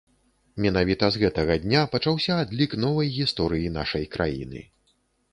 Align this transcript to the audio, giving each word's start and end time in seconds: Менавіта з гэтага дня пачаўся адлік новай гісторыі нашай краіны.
Менавіта 0.63 1.09
з 1.15 1.19
гэтага 1.23 1.57
дня 1.65 1.83
пачаўся 1.95 2.37
адлік 2.43 2.73
новай 2.85 3.11
гісторыі 3.17 3.69
нашай 3.75 4.07
краіны. 4.17 4.63